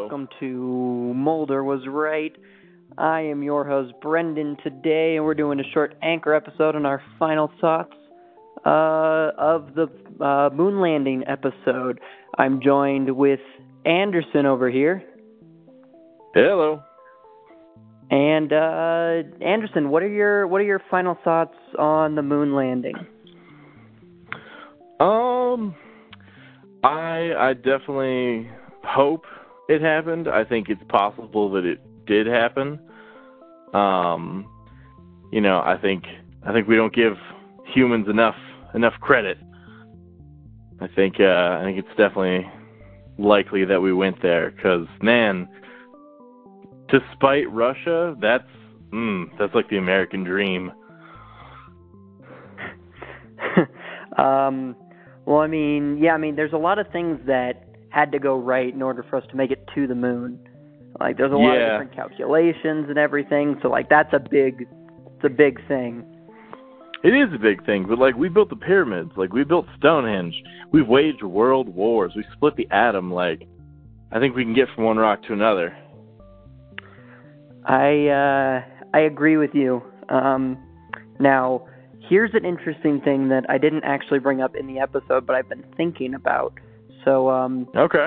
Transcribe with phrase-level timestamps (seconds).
[0.00, 2.34] welcome to Mulder Was Right.
[2.96, 7.02] I am your host, Brendan, today, and we're doing a short anchor episode on our
[7.18, 7.92] final thoughts
[8.64, 9.88] uh, of the
[10.24, 12.00] uh, moon landing episode.
[12.38, 13.40] I'm joined with
[13.84, 15.02] Anderson over here.
[16.32, 16.82] Hello.
[18.10, 22.94] And uh, Anderson, what are your what are your final thoughts on the moon landing?
[25.00, 25.74] Um,
[26.82, 28.50] I I definitely
[28.84, 29.24] hope
[29.72, 30.28] it happened.
[30.28, 32.78] I think it's possible that it did happen.
[33.72, 34.46] Um,
[35.32, 36.04] you know, I think
[36.46, 37.14] I think we don't give
[37.66, 38.36] humans enough
[38.74, 39.38] enough credit.
[40.80, 42.50] I think uh, I think it's definitely
[43.18, 45.48] likely that we went there because man,
[46.88, 48.48] despite Russia, that's
[48.92, 50.70] mm, that's like the American dream.
[54.18, 54.76] um,
[55.24, 58.38] well, I mean, yeah, I mean, there's a lot of things that had to go
[58.38, 60.38] right in order for us to make it to the moon.
[60.98, 61.60] Like, there's a lot Yeah.
[61.60, 63.58] of different calculations and everything.
[63.62, 64.66] So, like, that's a big,
[65.14, 66.04] it's a big thing.
[67.04, 70.40] It is a big thing, but like we built the pyramids, like we built Stonehenge,
[70.70, 73.12] we've waged world wars, we split the atom.
[73.12, 73.42] Like,
[74.12, 75.76] I think we can get from one rock to another.
[77.64, 78.62] I uh,
[78.94, 79.82] I agree with you.
[80.10, 80.56] Um,
[81.18, 81.66] now,
[82.08, 85.48] here's an interesting thing that I didn't actually bring up in the episode, but I've
[85.48, 86.52] been thinking about.
[87.04, 88.06] So, um, Okay.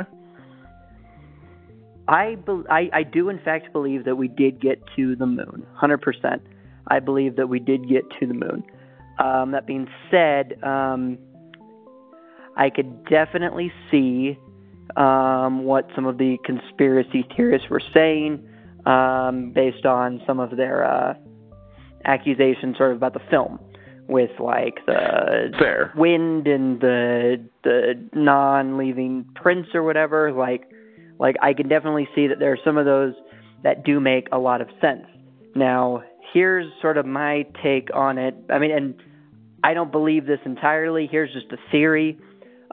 [2.08, 5.66] I, be- I I do in fact believe that we did get to the moon,
[5.74, 6.42] hundred percent.
[6.88, 8.64] I believe that we did get to the moon.
[9.18, 11.18] Um, that being said, um,
[12.56, 14.38] I could definitely see
[14.96, 18.48] um, what some of the conspiracy theorists were saying
[18.86, 21.14] um, based on some of their uh,
[22.06, 23.60] accusations, sort of about the film,
[24.08, 25.92] with like the Fair.
[25.96, 30.70] wind and the the non-leaving prints or whatever like
[31.20, 33.14] like I can definitely see that there are some of those
[33.64, 35.06] that do make a lot of sense.
[35.56, 38.36] Now, here's sort of my take on it.
[38.50, 38.96] I mean, and
[39.64, 41.08] I don't believe this entirely.
[41.10, 42.18] Here's just a theory.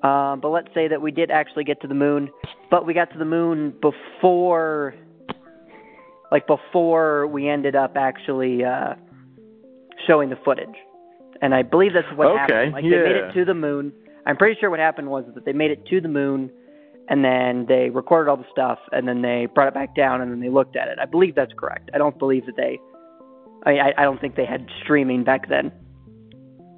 [0.03, 2.28] Um, but let's say that we did actually get to the moon,
[2.70, 4.94] but we got to the moon before,
[6.32, 8.94] like before we ended up actually uh,
[10.06, 10.75] showing the footage.
[11.42, 12.72] And I believe that's what Okay, happened.
[12.72, 13.92] Like they made it to the moon.
[14.25, 16.50] I'm pretty sure what happened was that they made it to the moon,
[17.08, 20.31] and then they recorded all the stuff, and then they brought it back down, and
[20.31, 20.98] then they looked at it.
[21.00, 21.91] I believe that's correct.
[21.92, 22.78] I don't believe that they.
[23.66, 25.72] I I, I don't think they had streaming back then.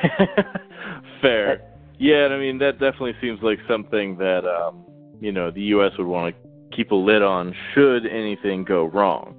[1.21, 1.61] Fair.
[1.99, 4.83] Yeah, I mean that definitely seems like something that um,
[5.19, 9.35] you know, the US would want to keep a lid on should anything go wrong.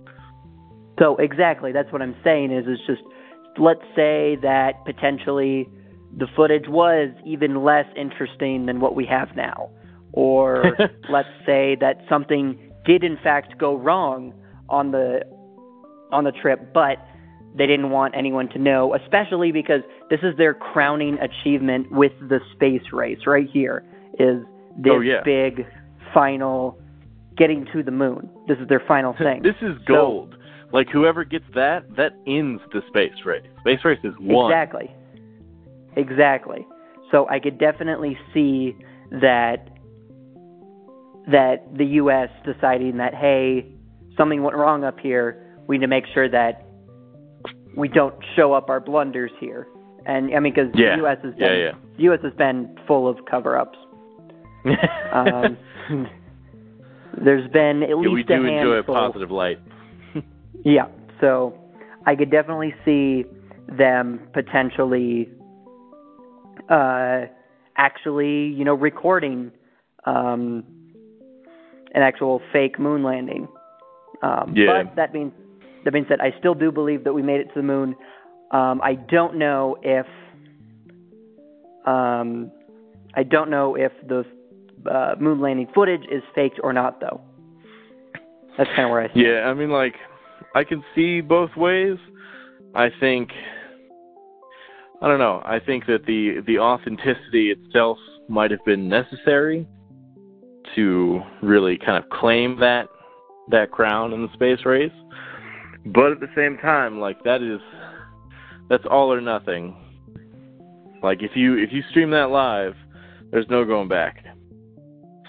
[0.99, 2.53] So exactly, that's what I'm saying.
[2.53, 3.03] Is it's just
[3.61, 5.69] let's say that potentially
[6.17, 9.71] the footage was even less interesting than what we have now,
[10.13, 10.65] or
[11.11, 14.33] let's say that something did in fact go wrong
[14.69, 15.21] on the
[16.13, 16.97] on the trip, but
[17.57, 22.41] they didn't want anyone to know, especially because this is their crowning achievement with the
[22.55, 23.85] space race right here
[24.19, 24.43] is
[24.77, 25.21] this Oh, yeah.
[25.25, 25.67] big
[26.15, 26.79] final
[27.37, 28.29] getting to the moon.
[28.49, 29.43] This is their final thing.
[29.43, 30.37] this is So- gold.
[30.73, 33.45] Like whoever gets that, that ends the space race.
[33.61, 34.51] Space race is won.
[34.51, 34.95] Exactly.
[35.97, 36.67] Exactly.
[37.11, 38.77] So I could definitely see
[39.11, 39.69] that
[41.31, 42.29] that the U.S.
[42.45, 43.67] deciding that hey,
[44.17, 45.59] something went wrong up here.
[45.67, 46.67] We need to make sure that
[47.77, 49.67] we don't show up our blunders here.
[50.07, 50.93] And I mean, because Yeah.
[50.93, 51.19] the U.S.
[51.23, 51.73] has been yeah.
[51.97, 52.21] the U.S.
[52.23, 53.79] has been full of cover-ups.
[55.13, 55.57] Um,
[57.25, 59.59] there's been at least Yeah, we do a enjoy a positive light.
[60.65, 60.87] Yeah.
[61.21, 61.55] So
[62.07, 63.25] I could definitely see
[63.69, 65.29] them potentially
[66.69, 67.23] uh
[67.77, 69.51] actually, you know, recording
[70.07, 70.65] um
[71.95, 73.49] an actual fake moon landing.
[74.23, 74.85] Um Yeah.
[74.85, 75.33] but that being
[75.85, 77.97] that being said, I still do believe that we made it to the moon.
[78.51, 80.07] Um I don't know if
[81.87, 82.51] um
[83.15, 84.25] I don't know if the
[84.91, 87.21] uh, moon landing footage is faked or not though.
[88.57, 89.27] That's kind of where I stand.
[89.27, 89.95] Yeah, I mean, like,
[90.55, 91.97] I can see both ways.
[92.75, 93.31] I think,
[95.03, 95.43] I don't know.
[95.45, 97.99] I think that the the authenticity itself
[98.29, 99.67] might have been necessary
[100.77, 102.89] to really kind of claim that
[103.51, 104.93] that crown in the space race.
[105.87, 107.61] But at the same time, like that is
[108.69, 109.77] that's all or nothing.
[111.03, 112.75] Like if you if you stream that live,
[113.31, 114.25] there's no going back.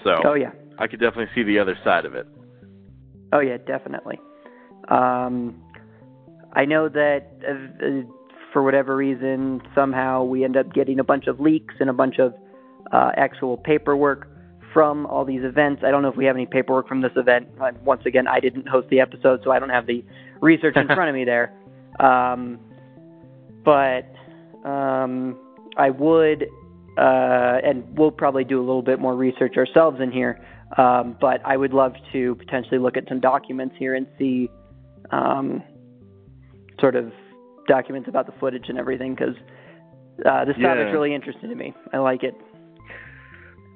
[0.04, 0.52] So Oh yeah.
[0.78, 2.26] I could definitely see the other side of it.
[3.32, 4.18] Oh yeah, definitely.
[4.88, 5.62] Um,
[6.52, 8.02] I know that uh, uh,
[8.52, 12.18] for whatever reason, somehow we end up getting a bunch of leaks and a bunch
[12.18, 12.34] of
[12.92, 14.28] uh, actual paperwork
[14.72, 15.82] from all these events.
[15.84, 17.48] I don't know if we have any paperwork from this event.
[17.84, 20.04] Once again, I didn't host the episode, so I don't have the
[20.40, 21.52] research in front of me there.
[22.00, 22.58] Um,
[23.66, 24.10] but
[24.64, 25.38] um,
[25.76, 26.44] I would,
[26.96, 30.42] uh, and we'll probably do a little bit more research ourselves in here.
[30.78, 34.48] Um, but I would love to potentially look at some documents here and see
[35.10, 35.62] um,
[36.80, 37.12] sort of
[37.68, 39.34] documents about the footage and everything because
[40.26, 40.74] uh, this Yeah.
[40.74, 41.74] topic's really interesting to me.
[41.92, 42.34] I like it.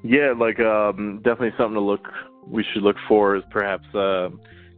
[0.03, 2.09] Yeah, like um, definitely something to look.
[2.47, 4.29] We should look for is perhaps uh,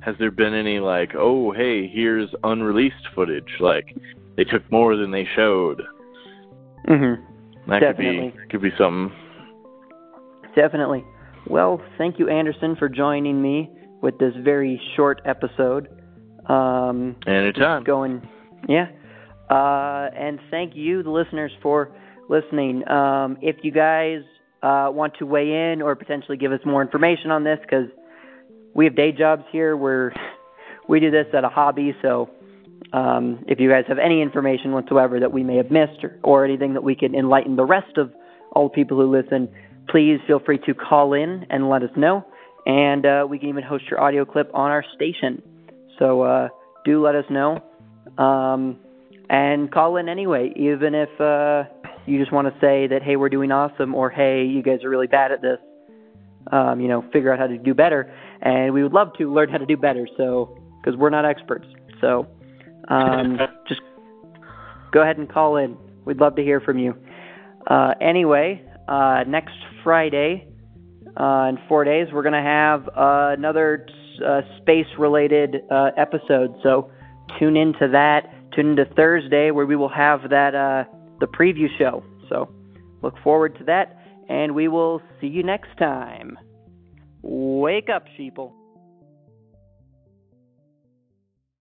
[0.00, 3.56] has there been any like, oh hey, here's unreleased footage.
[3.60, 3.94] Like
[4.36, 5.82] they took more than they showed.
[6.88, 7.70] Mm-hmm.
[7.70, 8.30] That Definitely.
[8.30, 9.14] could be could be something.
[10.54, 11.04] Definitely.
[11.46, 13.70] Well, thank you, Anderson, for joining me
[14.00, 15.88] with this very short episode.
[16.48, 17.84] Um, Anytime.
[17.84, 18.26] going,
[18.68, 18.86] yeah.
[19.50, 21.90] Uh, and thank you, the listeners, for
[22.28, 22.86] listening.
[22.88, 24.20] Um, if you guys
[24.62, 27.88] uh, want to weigh in or potentially give us more information on this, because
[28.74, 30.12] we have day jobs here, we're
[30.88, 32.30] we do this at a hobby, so
[32.92, 36.44] um, if you guys have any information whatsoever that we may have missed or, or
[36.44, 38.12] anything that we can enlighten the rest of
[38.52, 39.48] all the people who listen,
[39.88, 42.24] please feel free to call in and let us know.
[42.66, 45.42] And uh, we can even host your audio clip on our station.
[45.98, 46.48] So uh,
[46.84, 47.60] do let us know.
[48.16, 48.78] Um,
[49.28, 51.64] and call in anyway, even if uh,
[52.06, 54.88] you just want to say that, hey, we're doing awesome, or hey, you guys are
[54.88, 55.58] really bad at this.
[56.50, 58.12] Um, you know, figure out how to do better.
[58.40, 61.66] And we would love to learn how to do better, so because we're not experts.
[62.00, 62.26] So
[62.88, 63.82] um, just
[64.92, 65.76] go ahead and call in.
[66.06, 66.94] We'd love to hear from you.
[67.66, 70.46] Uh, anyway, uh, next Friday,
[71.20, 73.86] uh, in four days, we're going to have uh, another
[74.26, 76.54] uh, space related uh, episode.
[76.62, 76.90] So
[77.38, 78.32] tune into that.
[78.54, 80.84] Tune into Thursday, where we will have that uh,
[81.20, 82.02] the preview show.
[82.28, 82.48] So
[83.02, 83.98] look forward to that,
[84.28, 86.38] and we will see you next time.
[87.22, 88.52] Wake up, sheeple.